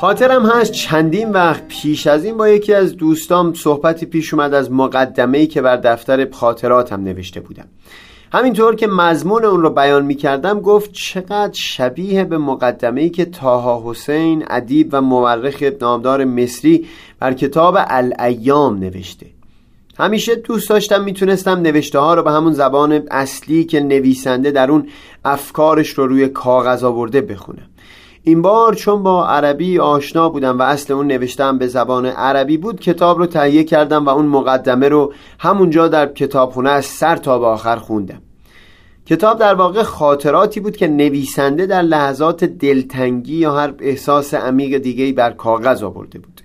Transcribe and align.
خاطرم 0.00 0.46
هست 0.46 0.72
چندین 0.72 1.30
وقت 1.30 1.68
پیش 1.68 2.06
از 2.06 2.24
این 2.24 2.36
با 2.36 2.48
یکی 2.48 2.74
از 2.74 2.96
دوستام 2.96 3.54
صحبتی 3.54 4.06
پیش 4.06 4.34
اومد 4.34 4.54
از 4.54 4.72
مقدمه‌ای 4.72 5.46
که 5.46 5.62
بر 5.62 5.76
دفتر 5.76 6.30
خاطراتم 6.30 7.00
نوشته 7.04 7.40
بودم. 7.40 7.68
همینطور 8.32 8.74
که 8.74 8.86
مضمون 8.86 9.44
اون 9.44 9.62
رو 9.62 9.70
بیان 9.70 10.04
می 10.04 10.14
کردم 10.14 10.60
گفت 10.60 10.92
چقدر 10.92 11.52
شبیه 11.52 12.24
به 12.24 12.38
مقدمه‌ای 12.38 13.10
که 13.10 13.24
تاها 13.24 13.82
حسین 13.90 14.44
ادیب 14.50 14.88
و 14.92 15.00
مورخ 15.00 15.62
نامدار 15.80 16.24
مصری 16.24 16.86
بر 17.18 17.32
کتاب 17.32 17.76
الایام 17.78 18.78
نوشته. 18.78 19.35
همیشه 19.98 20.34
دوست 20.34 20.68
داشتم 20.68 21.04
می‌تونستم 21.04 21.60
نوشته 21.60 21.98
ها 21.98 22.14
رو 22.14 22.22
به 22.22 22.30
همون 22.30 22.52
زبان 22.52 23.02
اصلی 23.10 23.64
که 23.64 23.80
نویسنده 23.80 24.50
در 24.50 24.70
اون 24.70 24.88
افکارش 25.24 25.88
رو 25.88 26.06
روی 26.06 26.28
کاغذ 26.28 26.84
آورده 26.84 27.20
بخونم. 27.20 27.68
این 28.22 28.42
بار 28.42 28.74
چون 28.74 29.02
با 29.02 29.26
عربی 29.26 29.78
آشنا 29.78 30.28
بودم 30.28 30.58
و 30.58 30.62
اصل 30.62 30.92
اون 30.92 31.06
نوشتم 31.06 31.58
به 31.58 31.66
زبان 31.66 32.06
عربی 32.06 32.56
بود 32.56 32.80
کتاب 32.80 33.18
رو 33.18 33.26
تهیه 33.26 33.64
کردم 33.64 34.06
و 34.06 34.08
اون 34.08 34.26
مقدمه 34.26 34.88
رو 34.88 35.12
همونجا 35.38 35.88
در 35.88 36.06
کتابخونه 36.06 36.70
از 36.70 36.84
سر 36.84 37.16
تا 37.16 37.38
به 37.38 37.46
آخر 37.46 37.76
خوندم. 37.76 38.22
کتاب 39.06 39.38
در 39.38 39.54
واقع 39.54 39.82
خاطراتی 39.82 40.60
بود 40.60 40.76
که 40.76 40.88
نویسنده 40.88 41.66
در 41.66 41.82
لحظات 41.82 42.44
دلتنگی 42.44 43.36
یا 43.36 43.54
هر 43.54 43.74
احساس 43.78 44.34
عمیق 44.34 44.78
دیگهی 44.78 45.12
بر 45.12 45.30
کاغذ 45.30 45.82
آورده 45.82 46.18
بود. 46.18 46.40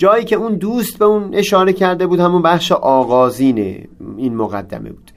جایی 0.00 0.24
که 0.24 0.36
اون 0.36 0.54
دوست 0.54 0.98
به 0.98 1.04
اون 1.04 1.30
اشاره 1.34 1.72
کرده 1.72 2.06
بود 2.06 2.20
همون 2.20 2.42
بخش 2.42 2.72
آغازین 2.72 3.88
این 4.16 4.36
مقدمه 4.36 4.90
بود. 4.90 5.10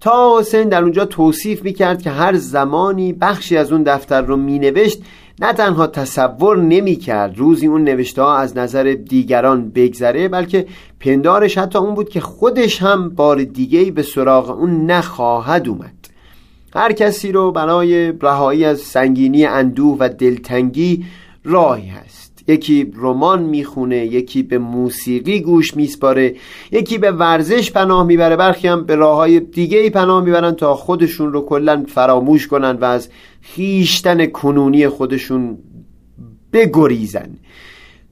تا 0.00 0.38
حسین 0.38 0.68
در 0.68 0.82
اونجا 0.82 1.04
توصیف 1.04 1.62
می‌کرد 1.62 2.02
که 2.02 2.10
هر 2.10 2.34
زمانی 2.34 3.12
بخشی 3.12 3.56
از 3.56 3.72
اون 3.72 3.82
دفتر 3.82 4.22
رو 4.22 4.36
مینوشت 4.36 5.02
نه 5.40 5.52
تنها 5.52 5.86
تصور 5.86 6.56
نمی‌کرد 6.56 7.38
روزی 7.38 7.66
اون 7.66 7.84
نوشته 7.84 8.22
ها 8.22 8.36
از 8.36 8.56
نظر 8.56 8.96
دیگران 9.08 9.70
بگذره 9.70 10.28
بلکه 10.28 10.66
پندارش 11.00 11.58
حتی 11.58 11.78
اون 11.78 11.94
بود 11.94 12.08
که 12.08 12.20
خودش 12.20 12.82
هم 12.82 13.08
بار 13.08 13.44
دیگهی 13.44 13.90
به 13.90 14.02
سراغ 14.02 14.50
اون 14.50 14.90
نخواهد 14.90 15.68
اومد. 15.68 16.08
هر 16.74 16.92
کسی 16.92 17.32
رو 17.32 17.52
برای 17.52 18.12
رهایی 18.22 18.64
از 18.64 18.78
سنگینی 18.80 19.46
اندوه 19.46 19.96
و 20.00 20.08
دلتنگی 20.08 21.04
راهی 21.44 21.88
هست. 21.88 22.27
یکی 22.48 22.92
رمان 22.96 23.42
می‌خونه 23.42 23.96
یکی 23.96 24.42
به 24.42 24.58
موسیقی 24.58 25.40
گوش 25.40 25.76
میسپاره 25.76 26.34
یکی 26.72 26.98
به 26.98 27.10
ورزش 27.10 27.72
پناه 27.72 28.06
می‌بره. 28.06 28.36
برخی 28.36 28.68
هم 28.68 28.84
به 28.84 28.94
راه 28.94 29.16
های 29.16 29.40
دیگه 29.40 29.78
ای 29.78 29.90
پناه 29.90 30.24
می‌برن 30.24 30.52
تا 30.52 30.74
خودشون 30.74 31.32
رو 31.32 31.40
کلا 31.40 31.84
فراموش 31.88 32.46
کنن 32.46 32.70
و 32.70 32.84
از 32.84 33.08
خیشتن 33.40 34.26
کنونی 34.26 34.88
خودشون 34.88 35.58
بگریزن. 36.52 37.30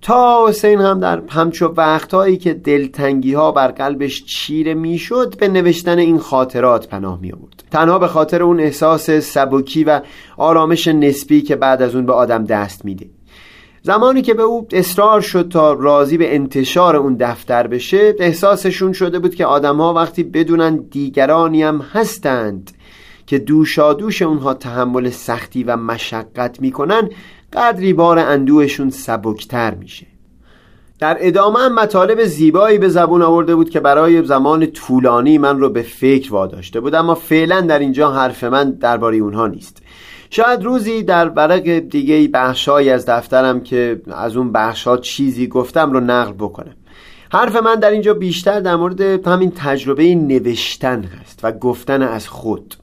تا 0.02 0.48
حسین 0.48 0.80
هم 0.80 1.00
در 1.00 1.22
همچو 1.28 1.66
وقتهایی 1.66 2.36
که 2.36 2.54
دلتنگی 2.54 3.32
ها 3.32 3.52
بر 3.52 3.68
قلبش 3.68 4.24
چیره 4.24 4.74
می‌شد 4.74 5.38
به 5.38 5.48
نوشتن 5.48 5.98
این 5.98 6.18
خاطرات 6.18 6.88
پناه 6.88 7.20
می 7.20 7.32
آورد 7.32 7.64
تنها 7.70 7.98
به 7.98 8.06
خاطر 8.06 8.42
اون 8.42 8.60
احساس 8.60 9.10
سبکی 9.10 9.84
و 9.84 10.00
آرامش 10.36 10.88
نسبی 10.88 11.42
که 11.42 11.56
بعد 11.56 11.82
از 11.82 11.94
اون 11.94 12.06
به 12.06 12.12
آدم 12.12 12.44
دست 12.44 12.84
میده. 12.84 13.06
زمانی 13.86 14.22
که 14.22 14.34
به 14.34 14.42
او 14.42 14.66
اصرار 14.72 15.20
شد 15.20 15.48
تا 15.48 15.72
راضی 15.72 16.16
به 16.16 16.34
انتشار 16.34 16.96
اون 16.96 17.16
دفتر 17.20 17.66
بشه 17.66 18.14
احساسشون 18.18 18.92
شده 18.92 19.18
بود 19.18 19.34
که 19.34 19.46
آدمها 19.46 19.94
وقتی 19.94 20.22
بدونن 20.22 20.76
دیگرانی 20.76 21.62
هم 21.62 21.80
هستند 21.92 22.70
که 23.26 23.38
دوشادوش 23.38 24.22
اونها 24.22 24.54
تحمل 24.54 25.10
سختی 25.10 25.64
و 25.64 25.76
مشقت 25.76 26.60
می‌کنن 26.60 27.10
قدری 27.52 27.92
بار 27.92 28.18
اندوهشون 28.18 28.90
سبکتر 28.90 29.74
میشه. 29.74 30.06
در 30.98 31.16
ادامه 31.20 31.68
مطالب 31.68 32.24
زیبایی 32.24 32.78
به 32.78 32.88
زبون 32.88 33.22
آورده 33.22 33.54
بود 33.54 33.70
که 33.70 33.80
برای 33.80 34.24
زمان 34.24 34.66
طولانی 34.66 35.38
من 35.38 35.58
رو 35.58 35.68
به 35.68 35.82
فکر 35.82 36.32
واداشته 36.32 36.80
بود 36.80 36.94
اما 36.94 37.14
فعلا 37.14 37.60
در 37.60 37.78
اینجا 37.78 38.12
حرف 38.12 38.44
من 38.44 38.70
درباره 38.70 39.16
اونها 39.16 39.46
نیست. 39.46 39.82
شاید 40.36 40.64
روزی 40.64 41.02
در 41.02 41.28
ورق 41.28 41.78
دیگه 41.78 42.28
بخشایی 42.28 42.90
از 42.90 43.06
دفترم 43.06 43.60
که 43.60 44.00
از 44.12 44.36
اون 44.36 44.52
بخشات 44.52 45.00
چیزی 45.00 45.46
گفتم 45.46 45.92
رو 45.92 46.00
نقل 46.00 46.32
بکنم. 46.32 46.74
حرف 47.32 47.56
من 47.56 47.74
در 47.74 47.90
اینجا 47.90 48.14
بیشتر 48.14 48.60
در 48.60 48.76
مورد 48.76 49.00
همین 49.28 49.52
تجربه 49.56 50.14
نوشتن 50.14 51.04
هست 51.04 51.40
و 51.42 51.52
گفتن 51.52 52.02
از 52.02 52.28
خود. 52.28 52.74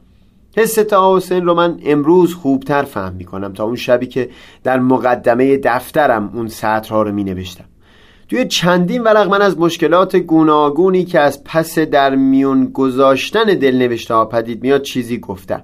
حس 0.57 0.79
حسین 0.93 1.45
رو 1.45 1.53
من 1.53 1.79
امروز 1.85 2.33
خوبتر 2.35 2.83
فهم 2.83 3.13
می 3.13 3.25
کنم 3.25 3.53
تا 3.53 3.63
اون 3.63 3.75
شبی 3.75 4.05
که 4.05 4.29
در 4.63 4.79
مقدمه 4.79 5.57
دفترم 5.57 6.31
اون 6.33 6.47
سطرها 6.47 7.01
رو 7.01 7.11
می 7.11 7.23
نوشتم 7.23 7.65
توی 8.29 8.47
چندین 8.47 9.03
ورق 9.03 9.29
من 9.29 9.41
از 9.41 9.57
مشکلات 9.57 10.15
گوناگونی 10.15 11.05
که 11.05 11.19
از 11.19 11.43
پس 11.43 11.79
در 11.79 12.15
میون 12.15 12.65
گذاشتن 12.65 13.43
دل 13.43 13.75
نوشته 13.75 14.13
ها 14.13 14.25
پدید 14.25 14.63
میاد 14.63 14.81
چیزی 14.81 15.17
گفتم. 15.17 15.63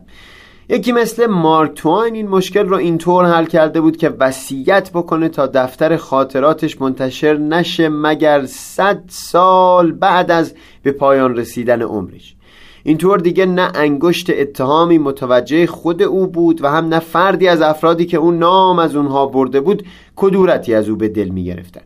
یکی 0.71 0.91
مثل 0.91 1.25
مارک 1.25 1.85
این 1.85 2.27
مشکل 2.27 2.65
رو 2.67 2.77
اینطور 2.77 3.25
حل 3.25 3.45
کرده 3.45 3.81
بود 3.81 3.97
که 3.97 4.09
وصیت 4.09 4.91
بکنه 4.91 5.29
تا 5.29 5.47
دفتر 5.47 5.97
خاطراتش 5.97 6.81
منتشر 6.81 7.37
نشه 7.37 7.89
مگر 7.89 8.45
صد 8.45 9.03
سال 9.07 9.91
بعد 9.91 10.31
از 10.31 10.53
به 10.83 10.91
پایان 10.91 11.35
رسیدن 11.35 11.81
عمرش 11.81 12.35
اینطور 12.83 13.19
دیگه 13.19 13.45
نه 13.45 13.71
انگشت 13.75 14.29
اتهامی 14.29 14.97
متوجه 14.97 15.67
خود 15.67 16.01
او 16.01 16.27
بود 16.27 16.63
و 16.63 16.67
هم 16.69 16.85
نه 16.85 16.99
فردی 16.99 17.47
از 17.47 17.61
افرادی 17.61 18.05
که 18.05 18.17
اون 18.17 18.39
نام 18.39 18.79
از 18.79 18.95
اونها 18.95 19.25
برده 19.25 19.61
بود 19.61 19.83
کدورتی 20.15 20.73
از 20.73 20.89
او 20.89 20.95
به 20.95 21.07
دل 21.07 21.29
می 21.29 21.43
گرفتن. 21.43 21.81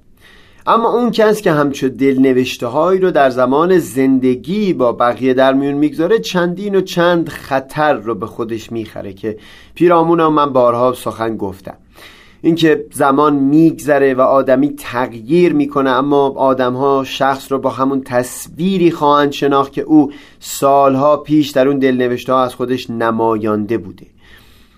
اما 0.68 0.90
اون 0.90 1.12
کس 1.12 1.42
که 1.42 1.52
همچو 1.52 1.90
دل 1.90 2.20
نوشته 2.20 2.68
هایی 2.68 3.00
رو 3.00 3.12
در 3.12 3.30
زمان 3.30 3.80
زندگی 3.80 4.74
با 4.74 4.92
بقیه 4.92 5.34
در 5.34 5.54
میون 5.54 5.74
می‌گذاره 5.74 6.20
چندین 6.20 6.76
و 6.76 6.82
چند 6.82 7.30
خطر 7.30 7.94
رو 7.94 8.16
به 8.16 8.26
خودش 8.26 8.72
می‌خره 8.72 9.14
که 9.14 9.38
پیرامونم 9.76 10.34
من 10.34 10.54
بارها 10.54 10.94
سخن 10.94 11.38
گفتم. 11.38 11.78
اینکه 12.42 12.86
زمان 12.92 13.36
میگذره 13.36 14.14
و 14.14 14.22
آدمی 14.22 14.76
تغییر 14.78 15.54
می‌کنه 15.54 15.90
اما 15.90 16.30
آدمها 16.30 17.04
شخص 17.04 17.52
رو 17.52 17.60
با 17.60 17.70
همون 17.70 18.02
تصویری 18.02 18.92
خواهند 18.92 19.32
شناخت 19.32 19.74
که 19.74 19.82
او 19.82 20.12
سالها 20.40 21.18
پیش 21.18 21.50
در 21.50 21.68
اون 21.68 21.80
دلنوشته 21.80 22.34
ها 22.34 22.44
از 22.44 22.56
خودش 22.56 22.90
نمایانده 22.90 23.78
بوده. 23.78 24.06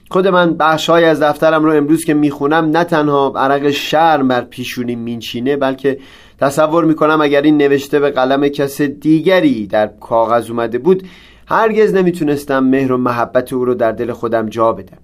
خود 0.10 0.28
من 0.28 0.54
بخشهایی 0.54 1.06
از 1.06 1.22
دفترم 1.22 1.64
رو 1.64 1.72
امروز 1.72 2.06
که 2.06 2.14
می‌خونم 2.14 2.66
نه 2.66 2.84
تنها 2.84 3.34
عرق 3.36 3.70
شرم 3.70 4.28
بر 4.28 4.42
پیشونی 4.42 4.96
مینچینه 4.96 5.58
بلکه 5.58 6.00
تصور 6.40 6.86
می‌کنم 6.86 7.22
اگر 7.22 7.42
این 7.42 7.58
نوشته 7.58 8.00
به 8.00 8.10
قلم 8.10 8.48
کس 8.48 8.82
دیگری 8.82 9.68
در 9.68 9.88
کاغذ 9.88 10.50
اومده 10.50 10.78
بود 10.78 11.04
هرگز 11.47 11.94
نمی‌تونستم 11.94 12.59
مهر 12.64 12.91
و 12.91 12.97
محبت 12.97 13.53
او 13.53 13.66
رو 13.66 13.74
در 13.74 13.91
دل 13.91 14.12
خودم 14.12 14.50
جا 14.50 14.74
بدم. 14.74 14.97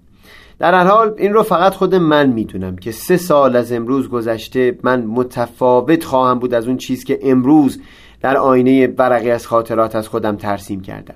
در 0.59 0.73
هر 0.73 0.87
حال 0.87 1.13
این 1.17 1.33
رو 1.33 1.43
فقط 1.43 1.73
خود 1.73 1.95
من 1.95 2.29
می‌دونم 2.29 2.75
که 2.75 2.91
سه 2.91 3.17
سال 3.17 3.55
از 3.55 3.71
امروز 3.71 4.09
گذشته 4.09 4.77
من 4.83 5.03
متفاوت 5.05 6.03
خواهم 6.03 6.39
بود 6.39 6.53
از 6.53 6.67
اون 6.67 6.77
چیز 6.77 7.03
که 7.03 7.19
امروز 7.23 7.81
در 8.21 8.37
آینه 8.37 8.87
ورقی 8.87 9.31
از 9.31 9.47
خاطرات 9.47 9.95
از 9.95 10.07
خودم 10.07 10.35
ترسیم 10.35 10.81
کردم. 10.81 11.15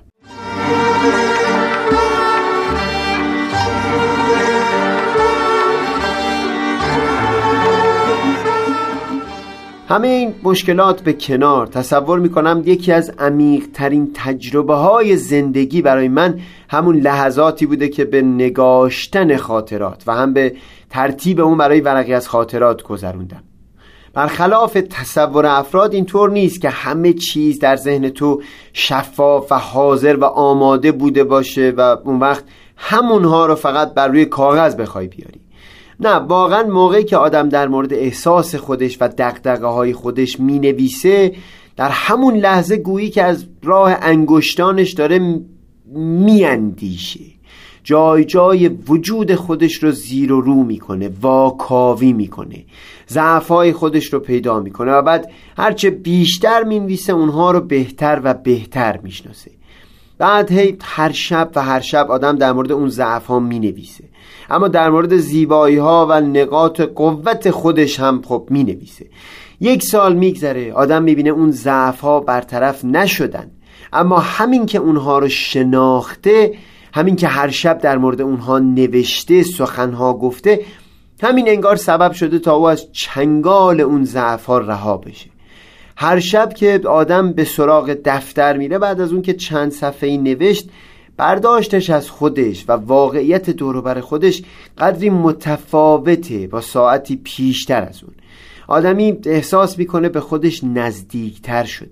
همه 9.88 10.08
این 10.08 10.34
مشکلات 10.42 11.00
به 11.00 11.12
کنار 11.12 11.66
تصور 11.66 12.18
می‌کنم 12.18 12.62
یکی 12.64 12.92
از 12.92 13.10
عمیق 13.18 13.66
ترین 13.74 14.10
تجربه 14.14 14.74
های 14.74 15.16
زندگی 15.16 15.82
برای 15.82 16.08
من 16.08 16.40
همون 16.68 16.96
لحظاتی 16.96 17.66
بوده 17.66 17.88
که 17.88 18.04
به 18.04 18.22
نگاشتن 18.22 19.36
خاطرات 19.36 20.02
و 20.06 20.14
هم 20.14 20.32
به 20.32 20.56
ترتیب 20.90 21.40
اون 21.40 21.58
برای 21.58 21.80
ورقی 21.80 22.14
از 22.14 22.28
خاطرات 22.28 22.82
گذروندم. 22.82 23.42
برخلاف 24.14 24.78
تصور 24.90 25.46
افراد 25.46 25.94
اینطور 25.94 26.30
نیست 26.30 26.60
که 26.60 26.70
همه 26.70 27.12
چیز 27.12 27.58
در 27.58 27.76
ذهن 27.76 28.08
تو 28.08 28.42
شفاف 28.72 29.52
و 29.52 29.54
حاضر 29.54 30.16
و 30.16 30.24
آماده 30.24 30.92
بوده 30.92 31.24
باشه 31.24 31.74
و 31.76 31.96
اون 32.04 32.20
وقت 32.20 32.44
همونها 32.76 33.46
رو 33.46 33.54
فقط 33.54 33.94
بر 33.94 34.08
روی 34.08 34.24
کاغذ 34.24 34.76
بخوای 34.76 35.08
بیاری. 35.08 35.45
نه 36.00 36.14
واقعا 36.14 36.62
موقعی 36.62 37.04
که 37.04 37.16
آدم 37.16 37.48
در 37.48 37.68
مورد 37.68 37.92
احساس 37.92 38.54
خودش 38.54 38.98
و 39.00 39.08
دقدقه 39.08 39.66
های 39.66 39.92
خودش 39.92 40.40
می 40.40 40.58
نویسه 40.58 41.32
در 41.76 41.88
همون 41.88 42.34
لحظه 42.34 42.76
گویی 42.76 43.10
که 43.10 43.22
از 43.22 43.46
راه 43.62 43.96
انگشتانش 44.02 44.92
داره 44.92 45.40
میاندیشه. 45.94 47.20
جای 47.84 48.24
جای 48.24 48.68
وجود 48.68 49.34
خودش 49.34 49.82
رو 49.82 49.90
زیر 49.90 50.32
و 50.32 50.40
رو 50.40 50.54
می‌کنه 50.54 51.10
واکاوی 51.20 52.12
می‌کنه 52.12 52.64
ضعفای 53.08 53.72
خودش 53.72 54.12
رو 54.12 54.20
پیدا 54.20 54.60
می‌کنه 54.60 54.92
و 54.92 55.02
بعد 55.02 55.30
هرچه 55.56 55.90
بیشتر 55.90 56.62
می‌نویسه 56.62 57.12
اونها 57.12 57.50
رو 57.50 57.60
بهتر 57.60 58.20
و 58.24 58.34
بهتر 58.34 58.96
می‌شناسه. 59.02 59.50
بعد 60.18 60.52
هی 60.52 60.76
هر 60.82 61.12
شب 61.12 61.50
و 61.54 61.62
هر 61.62 61.80
شب 61.80 62.10
آدم 62.10 62.36
در 62.36 62.52
مورد 62.52 62.72
اون 62.72 62.88
ضعف 62.88 63.26
ها 63.26 63.38
می 63.38 63.58
نویسه 63.58 64.04
اما 64.50 64.68
در 64.68 64.90
مورد 64.90 65.16
زیبایی 65.16 65.76
ها 65.76 66.06
و 66.10 66.20
نقاط 66.20 66.80
قوت 66.80 67.50
خودش 67.50 68.00
هم 68.00 68.22
خب 68.24 68.46
می 68.50 68.64
نویسه 68.64 69.06
یک 69.60 69.82
سال 69.82 70.16
میگذره 70.16 70.72
آدم 70.72 71.02
می‌بینه 71.02 71.30
اون 71.30 71.50
ضعف 71.50 72.00
ها 72.00 72.20
برطرف 72.20 72.84
نشدن. 72.84 73.50
اما 73.92 74.18
همین 74.18 74.66
که 74.66 74.78
اونها 74.78 75.18
رو 75.18 75.28
شناخته 75.28 76.54
همین 76.94 77.16
که 77.16 77.28
هر 77.28 77.50
شب 77.50 77.78
در 77.78 77.98
مورد 77.98 78.20
اونها 78.20 78.58
نوشته 78.58 79.42
سخنها 79.42 80.14
گفته 80.14 80.60
همین 81.22 81.48
انگار 81.48 81.76
سبب 81.76 82.12
شده 82.12 82.38
تا 82.38 82.54
او 82.54 82.68
از 82.68 82.92
چنگال 82.92 83.80
اون 83.80 84.04
ضعف 84.04 84.44
ها 84.46 84.58
رها 84.58 84.96
بشه. 84.96 85.30
هر 85.96 86.20
شب 86.20 86.54
که 86.54 86.80
آدم 86.88 87.32
به 87.32 87.44
سراغ 87.44 87.96
دفتر 88.04 88.56
میره 88.56 88.78
بعد 88.78 89.00
از 89.00 89.12
اون 89.12 89.22
که 89.22 89.34
چند 89.34 89.72
صفحه 89.72 90.16
نوشت 90.16 90.70
برداشتش 91.16 91.90
از 91.90 92.10
خودش 92.10 92.64
و 92.68 92.72
واقعیت 92.72 93.50
دوروبر 93.50 94.00
خودش 94.00 94.42
قدری 94.78 95.10
متفاوته 95.10 96.46
با 96.46 96.60
ساعتی 96.60 97.16
پیشتر 97.16 97.82
از 97.82 98.02
اون. 98.02 98.14
آدمی 98.68 99.18
احساس 99.26 99.78
می‌کنه 99.78 100.08
به 100.08 100.20
خودش 100.20 100.64
نزدیکتر 100.64 101.64
شده. 101.64 101.90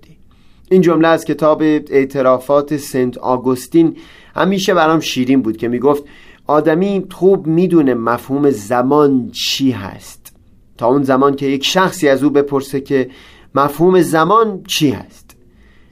این 0.71 0.81
جمله 0.81 1.07
از 1.07 1.25
کتاب 1.25 1.61
اعترافات 1.61 2.77
سنت 2.77 3.17
آگوستین 3.17 3.97
همیشه 4.35 4.73
برام 4.73 4.99
شیرین 4.99 5.41
بود 5.41 5.57
که 5.57 5.67
می‌گفت 5.67 6.03
آدمی 6.47 7.05
خوب 7.11 7.47
می‌دونه 7.47 7.93
مفهوم 7.93 8.49
زمان 8.49 9.31
چی 9.31 9.71
هست. 9.71 10.35
تا 10.77 10.87
اون 10.87 11.03
زمان 11.03 11.35
که 11.35 11.45
یک 11.45 11.65
شخصی 11.65 12.09
از 12.09 12.23
او 12.23 12.29
بپرسه 12.29 12.81
که 12.81 13.09
مفهوم 13.55 14.01
زمان 14.01 14.63
چی 14.67 14.89
هست. 14.89 15.35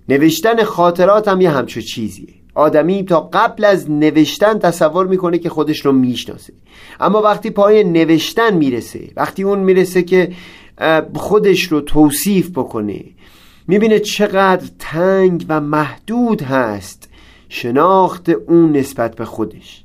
نوشتن 0.10 0.64
خاطرات 0.64 1.28
هم 1.28 1.42
یه 1.42 1.50
همچو 1.50 1.82
چیزیه. 1.82 2.43
آدمی 2.56 3.04
تا 3.04 3.30
قبل 3.34 3.66
از 3.66 3.92
نوشتن 3.92 4.60
تصور 4.60 5.08
می‌کنه 5.08 5.38
که 5.38 5.50
خودش 5.50 5.86
رو 5.86 5.92
می‌شناسه. 5.92 6.54
اما 7.00 7.22
وقتی 7.22 7.50
پای 7.50 7.84
نوشتن 7.84 8.54
می‌رسه 8.54 9.10
وقتی 9.16 9.44
اون 9.44 9.60
می‌رسه 9.60 10.04
که 10.04 10.32
خودش 11.16 11.64
رو 11.64 11.82
توصیف 11.82 12.50
بکنه 12.50 13.04
می‌بینه 13.68 14.00
چقدر 14.00 14.68
تنگ 14.80 15.46
و 15.50 15.62
محدود 15.62 16.42
هست 16.42 17.10
شناخت 17.50 18.30
اون 18.30 18.72
نسبت 18.72 19.16
به 19.16 19.26
خودش. 19.26 19.84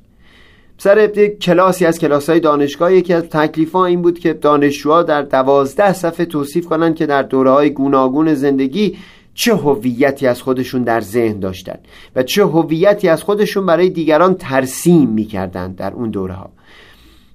سر 0.77 1.07
کلاسی 1.41 1.85
از 1.85 1.99
کلاس 1.99 2.29
های 2.29 2.39
دانشگاه 2.39 2.93
یکی 2.93 3.13
از 3.13 3.23
تکلیف 3.23 3.75
این 3.75 4.01
بود 4.01 4.19
که 4.19 4.33
دانشجوها 4.33 5.03
در 5.03 5.21
دوازده 5.21 5.93
صفحه 5.93 6.25
توصیف 6.25 6.65
کنند 6.65 6.95
که 6.95 7.05
در 7.05 7.23
دوره 7.23 7.51
های 7.51 7.69
گوناگون 7.69 8.33
زندگی 8.33 8.97
چه 9.39 9.55
هویتی 9.55 10.27
از 10.27 10.41
خودشون 10.41 10.83
در 10.83 11.01
ذهن 11.01 11.39
داشتند 11.39 11.79
و 12.15 12.23
چه 12.23 12.43
هویتی 12.43 13.07
از 13.07 13.23
خودشون 13.23 13.65
برای 13.65 13.89
دیگران 13.89 14.33
ترسیم 14.33 15.09
می‌کردند 15.09 15.75
در 15.75 15.93
اون 15.93 16.09
دوره 16.09 16.33
ها 16.33 16.49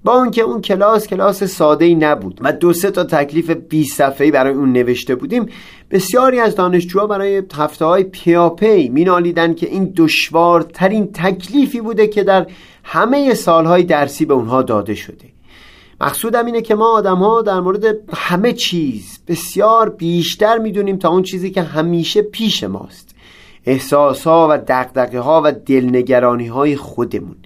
با 0.04 0.12
اون 0.12 0.30
که 0.30 0.42
اون 0.42 0.60
کلاس 0.60 1.06
کلاس 1.06 1.44
ساده 1.44 1.84
ای 1.84 1.94
نبود 1.94 2.40
و 2.42 2.52
دو 2.52 2.72
سه 2.72 2.90
تا 2.90 3.04
تکلیف 3.04 3.50
20 3.50 3.96
صفحه‌ای 3.96 4.30
برای 4.30 4.54
اون 4.54 4.72
نوشته 4.72 5.14
بودیم 5.14 5.46
بسیاری 5.90 6.40
از 6.40 6.54
دانشجوها 6.54 7.06
برای 7.06 7.42
هفته 7.54 7.84
های 7.84 8.04
پیاپی 8.04 8.88
مینالیدن 8.88 9.54
که 9.54 9.66
این 9.66 9.92
دشوارترین 9.96 11.12
تکلیفی 11.12 11.80
بوده 11.80 12.06
که 12.06 12.22
در 12.22 12.46
همه 12.84 13.34
سالهای 13.34 13.82
درسی 13.82 14.24
به 14.24 14.34
اونها 14.34 14.62
داده 14.62 14.94
شده. 14.94 15.33
مقصودم 16.04 16.46
اینه 16.46 16.62
که 16.62 16.74
ما 16.74 16.92
آدم 16.92 17.16
ها 17.16 17.42
در 17.42 17.60
مورد 17.60 17.84
همه 18.14 18.52
چیز 18.52 19.18
بسیار 19.28 19.88
بیشتر 19.88 20.58
می‌دونیم 20.58 20.96
تا 20.96 21.08
اون 21.08 21.22
چیزی 21.22 21.50
که 21.50 21.62
همیشه 21.62 22.22
پیش 22.22 22.64
ماست. 22.64 23.14
احساس 23.64 24.26
ها 24.26 24.48
و 24.50 24.58
دقدقه 24.58 25.18
ها 25.18 25.42
و 25.44 25.52
دلنگرانی 25.52 26.46
های 26.46 26.76
خودمون. 26.76 27.36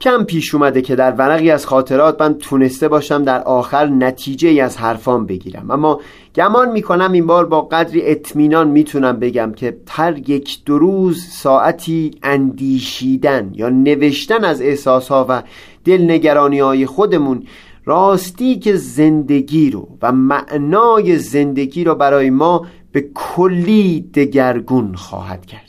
کم 0.00 0.24
پیش 0.24 0.54
اومده 0.54 0.82
که 0.82 0.96
در 0.96 1.12
ورقی 1.12 1.50
از 1.50 1.66
خاطرات 1.66 2.20
من 2.20 2.34
تونسته 2.34 2.88
باشم 2.88 3.24
در 3.24 3.42
آخر 3.42 3.86
نتیجه 3.86 4.48
ای 4.48 4.60
از 4.60 4.76
حرفام 4.76 5.26
بگیرم. 5.26 5.70
اما 5.70 6.00
گمان 6.34 6.72
می‌کنم 6.72 7.12
این 7.12 7.26
بار 7.26 7.46
با 7.46 7.60
قدری 7.60 8.10
اطمینان 8.10 8.68
می‌تونم 8.68 9.18
بگم 9.18 9.52
که 9.52 9.76
هر 9.88 10.30
یک 10.30 10.58
دو 10.64 10.78
روز 10.78 11.24
ساعتی 11.24 12.10
اندیشیدن 12.22 13.50
یا 13.54 13.68
نوشتن 13.68 14.44
از 14.44 14.62
احساسها 14.62 15.26
و 15.28 15.42
دلنگرانی 15.84 16.58
های 16.58 16.86
خودمون 16.86 17.42
راستی 17.88 18.58
که 18.58 18.76
زندگی 18.76 19.70
رو 19.70 19.88
و 20.02 20.12
معنای 20.12 21.18
زندگی 21.18 21.84
رو 21.84 21.94
برای 21.94 22.30
ما 22.30 22.66
به 22.92 23.10
کلی 23.14 24.00
دگرگون 24.14 24.94
خواهد 24.94 25.46
کرد. 25.46 25.62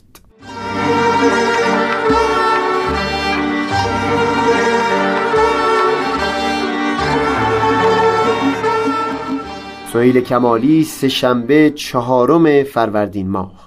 سهیل 9.94 10.22
کمالی 10.22 10.84
سه 10.84 11.08
شنبه 11.08 11.69
چهارم 11.75 12.64
فروردین 12.64 13.30
ماه. 13.30 13.67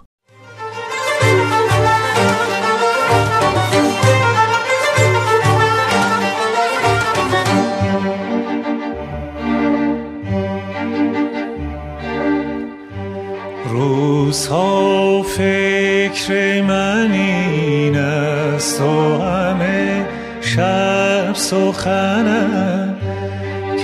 روزها 14.31 15.23
فکر 15.23 16.63
من 16.63 17.13
این 17.13 17.97
است 17.97 18.81
و 18.81 19.19
همه 19.23 20.07
شب 20.41 21.35
سخنم 21.35 22.97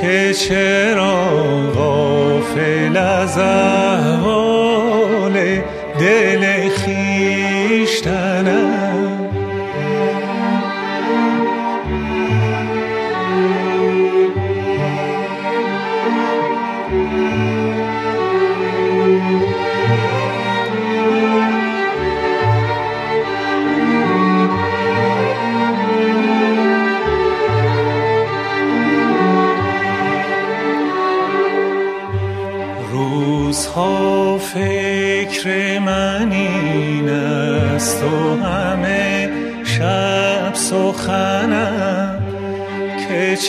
که 0.01 0.35
چرا 0.35 1.27
غافل 1.75 2.97
از 2.97 3.39
احوال 3.39 5.33
دل 6.01 6.69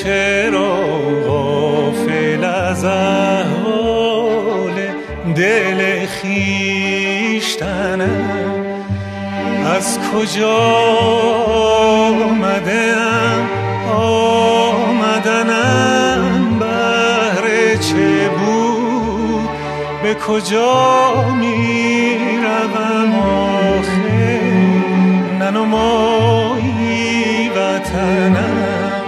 چرا 0.04 0.76
غافل 1.28 2.44
از 2.44 2.86
احوال 2.86 4.74
دل 5.36 6.06
خیشتنم 6.06 7.18
از 9.76 10.00
کجا 10.14 10.58
آمدم 12.26 13.50
آمدنم 14.58 15.50
بهر 16.60 17.76
چه 17.76 18.30
بود؟ 18.30 19.50
به 20.04 20.14
کجا 20.16 21.26
می 21.40 22.18
روم 22.44 23.16
آخه 23.80 24.42
ننمایی 25.40 26.67
وطنم. 27.78 29.04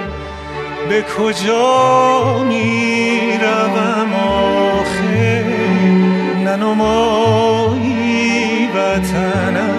به 0.89 1.01
کجا 1.01 2.43
می 2.43 3.39
روم 3.41 4.13
آخه 4.13 5.45
ننمایی 6.45 7.87
وطنم. 8.75 9.78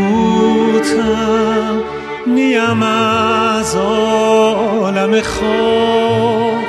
ملکوتم 0.00 1.82
نیم 2.26 2.82
از 2.82 3.76
عالم 3.76 5.20
خواب 5.20 6.64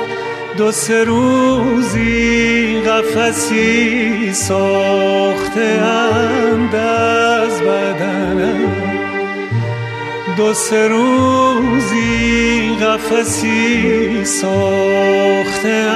دو 0.56 0.72
سه 0.72 1.04
روزی 1.04 2.80
قفسی 2.80 4.32
ساخته 4.32 5.80
اند 5.82 6.74
از 6.74 7.60
بدنم. 7.60 8.72
دو 10.36 10.54
سه 10.54 10.88
روزی 10.88 12.76
قفسی 12.82 14.24
ساخته 14.24 15.86